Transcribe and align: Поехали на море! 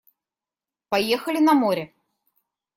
Поехали 0.89 1.37
на 1.39 1.53
море! 1.53 1.93